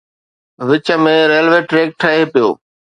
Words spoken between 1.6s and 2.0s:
track